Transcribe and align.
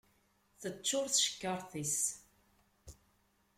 Teččuṛ 0.61 1.05
tcekkaṛt-is. 1.09 1.97